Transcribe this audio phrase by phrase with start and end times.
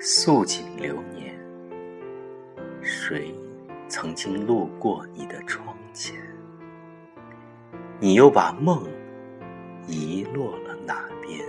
[0.00, 1.36] 素锦流年，
[2.80, 3.34] 谁
[3.88, 6.16] 曾经路过你的窗前？
[7.98, 8.86] 你又把梦
[9.88, 11.44] 遗落了哪边？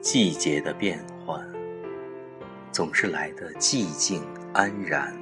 [0.00, 1.40] 季节的变换，
[2.72, 5.16] 总是来得寂静安然。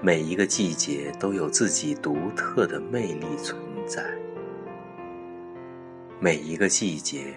[0.00, 4.02] 每一个季节都有自己独特的魅力存在，
[6.18, 7.34] 每一个季节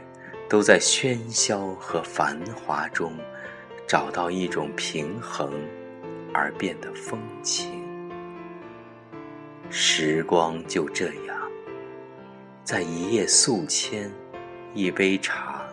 [0.49, 3.13] 都在喧嚣和繁华中
[3.87, 5.53] 找到一种平衡，
[6.33, 7.83] 而变得风情。
[9.69, 11.37] 时光就这样，
[12.63, 14.11] 在一夜宿迁、
[14.73, 15.63] 一杯茶、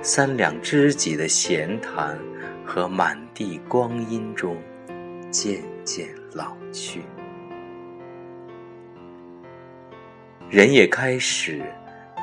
[0.00, 2.18] 三两知己的闲谈
[2.64, 4.56] 和满地光阴中。
[5.28, 7.02] 渐渐老去，
[10.48, 11.62] 人也开始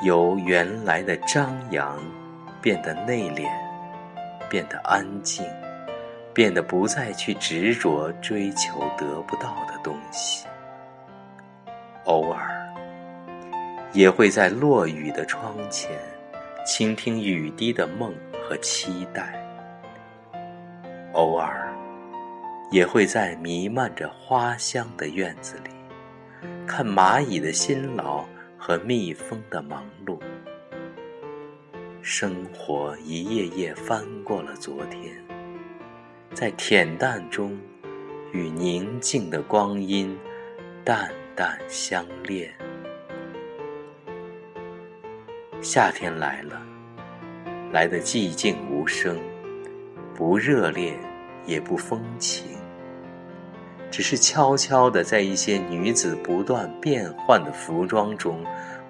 [0.04, 1.98] 由原来的张扬
[2.62, 3.50] 变得内敛，
[4.50, 5.46] 变得安静，
[6.34, 10.46] 变得不再去执着追求得不到的东西。
[12.06, 12.74] 偶尔，
[13.94, 15.92] 也会在落雨的窗前，
[16.66, 18.14] 倾听雨滴的梦
[18.48, 19.34] 和期待。
[21.14, 21.70] 偶尔。
[22.72, 25.70] 也会在弥漫着花香的院子里，
[26.66, 28.26] 看蚂蚁的辛劳
[28.66, 30.18] 和蜜蜂的忙碌。
[32.02, 35.22] 生活一页页翻过了昨天，
[36.34, 37.60] 在恬淡中，
[38.32, 40.18] 与宁静的光阴
[40.82, 42.56] 淡淡相恋。
[45.62, 46.66] 夏天来了，
[47.74, 49.20] 来的寂静无声，
[50.16, 50.98] 不热烈，
[51.46, 52.63] 也不风情。
[53.94, 58.44] 只是悄悄地在一些女子不断变换的服装中，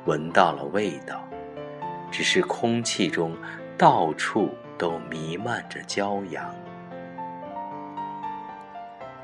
[0.05, 1.21] 闻到了味道。
[2.09, 3.35] 只是空气中
[3.77, 6.49] 到处都弥漫着骄阳。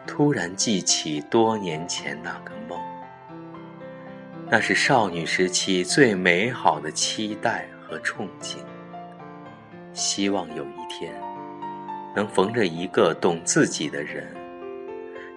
[0.05, 2.77] 突然记起多年前那个梦，
[4.49, 8.57] 那是少女时期最美好的期待和憧憬。
[9.93, 11.13] 希望有一天，
[12.13, 14.35] 能逢着一个懂自己的人。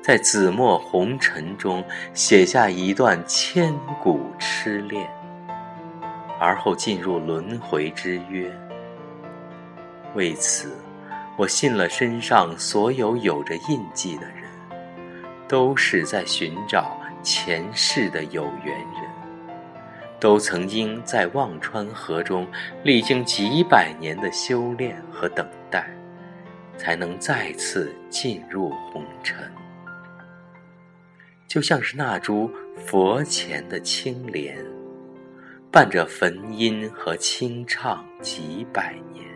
[0.02, 1.82] 在紫陌红尘中
[2.12, 5.08] 写下一段千古痴恋，
[6.40, 8.52] 而后进入轮回之约。
[10.16, 10.76] 为此，
[11.36, 14.42] 我信了身上所有有着印记的人，
[15.46, 19.56] 都是在寻找前世的有缘人，
[20.18, 22.44] 都曾经在忘川河中
[22.82, 25.88] 历经几百年的修炼和等待，
[26.76, 29.48] 才能再次进入红尘。
[31.52, 34.56] 就像是那株佛前的青莲，
[35.70, 39.26] 伴着焚音和清唱几百年，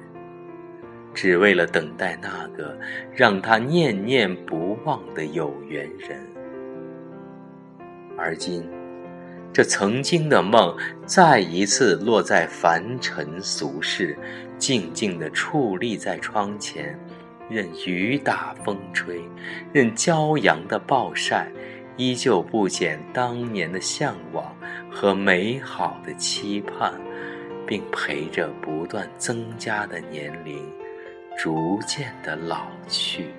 [1.13, 2.75] 只为了等待那个
[3.15, 6.19] 让他念念不忘的有缘人。
[8.17, 8.67] 而今，
[9.53, 14.17] 这曾经的梦再一次落在凡尘俗世，
[14.57, 16.99] 静静地矗立在窗前，
[17.51, 19.21] 任雨打风吹，
[19.71, 21.53] 任骄阳的暴晒。
[21.97, 24.55] 依旧不减当年的向往
[24.91, 26.93] 和美好的期盼，
[27.67, 30.63] 并陪着不断增加的年龄，
[31.37, 33.31] 逐渐的老去。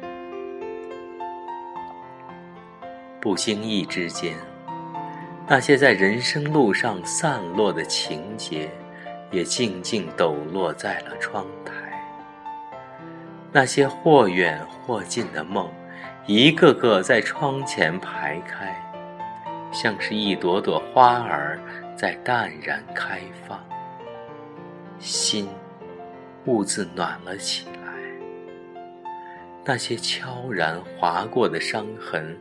[3.21, 4.35] 不经意之间，
[5.47, 8.71] 那些在人生路上散落的情节，
[9.31, 11.73] 也静静抖落在了窗台。
[13.51, 15.69] 那些或远或近的梦。
[16.27, 18.75] 一个个在窗前排开，
[19.71, 21.57] 像是一朵朵花儿
[21.95, 23.65] 在淡然开放，
[24.99, 25.47] 心
[26.45, 27.93] 兀自暖了起来。
[29.63, 32.37] 那些悄然划过的伤痕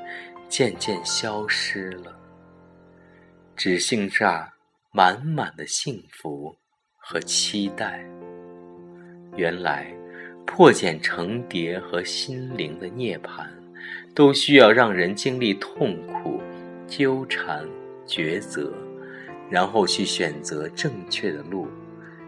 [0.49, 2.13] 渐渐消失了，
[3.55, 4.53] 只剩下
[4.91, 6.53] 满满的幸福
[6.97, 8.05] 和期待。
[9.37, 9.87] 原来
[10.45, 13.47] 破茧成蝶和心灵的涅槃。
[14.17, 16.41] 都需要让人经历痛苦、
[16.87, 17.63] 纠缠、
[18.07, 18.73] 抉择，
[19.51, 21.69] 然后去选择正确的路，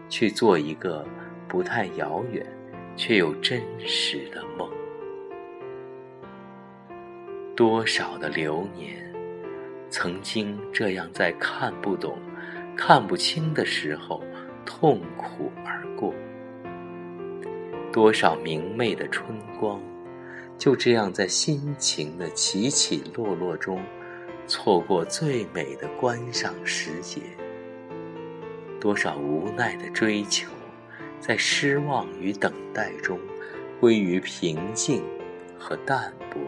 [0.07, 1.03] 去做一个
[1.47, 2.45] 不太遥远
[2.95, 4.69] 却又真实的梦。
[7.55, 9.11] 多少的流年，
[9.89, 12.19] 曾经这样在看不懂、
[12.77, 14.23] 看不清的时候
[14.63, 16.13] 痛苦而过；
[17.91, 19.81] 多少明媚的春光。
[20.59, 23.81] 就这样，在心情的起起落落中，
[24.45, 27.21] 错过最美的观赏时节。
[28.77, 30.49] 多少无奈的追求，
[31.21, 33.17] 在失望与等待中，
[33.79, 35.01] 归于平静
[35.57, 36.41] 和淡泊。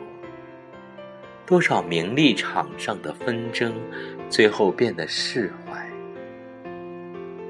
[1.46, 3.74] 多少名利场上的纷争，
[4.30, 5.90] 最后变得释怀。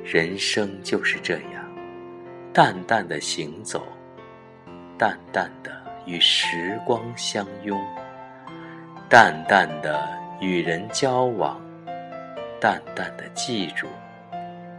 [0.04, 1.76] 人生就是这样，
[2.54, 3.84] 淡淡的行走，
[4.96, 7.80] 淡淡的与时光相拥，
[9.10, 10.08] 淡淡的
[10.40, 11.60] 与人交往，
[12.60, 13.88] 淡淡的记住，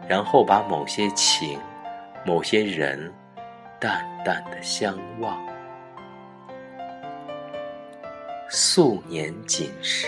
[0.08, 1.58] 然后把某些情。
[2.24, 3.12] 某些人，
[3.80, 5.44] 淡淡的相望。
[8.48, 10.06] 素年锦时，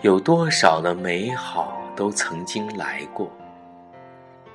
[0.00, 3.30] 有多少的美好都曾经来过？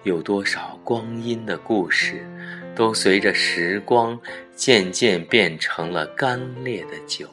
[0.03, 2.27] 有多少光阴的故事，
[2.75, 4.19] 都随着时光
[4.55, 7.27] 渐渐变成了干裂的酒？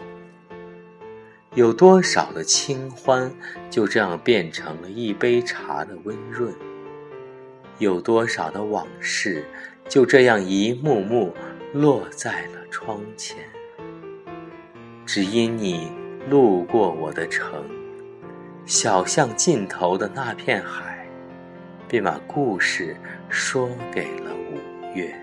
[1.55, 3.32] 有多少的清欢，
[3.70, 6.55] 就这样变成了一杯茶的温润？
[7.79, 9.44] 有多少的往事，
[9.88, 11.35] 就这样一幕幕
[11.73, 13.38] 落在了窗前。
[15.06, 15.91] 只因你
[16.29, 17.64] 路过我的城，
[18.67, 21.08] 小巷尽头的那片海，
[21.88, 22.94] 便把故事
[23.29, 25.14] 说给了五月。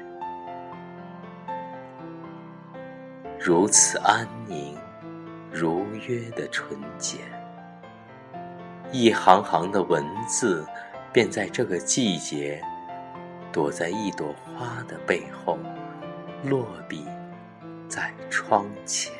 [3.47, 4.75] 如此安宁，
[5.51, 7.19] 如约的纯洁，
[8.91, 10.65] 一行行的文字。
[11.13, 12.59] 便在这个季节，
[13.53, 15.59] 躲在一朵花的背后，
[16.43, 17.05] 落笔
[17.87, 19.13] 在窗前。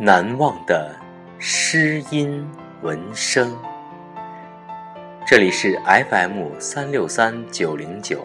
[0.00, 0.94] 难忘的
[1.40, 2.48] 诗音
[2.82, 3.58] 文声，
[5.26, 5.76] 这里是
[6.08, 8.24] FM 三六三九零九，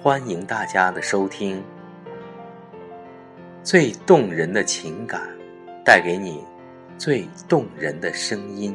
[0.00, 1.62] 欢迎大家的收听。
[3.62, 5.20] 最动人的情感，
[5.84, 6.42] 带给你
[6.96, 8.74] 最动人的声音。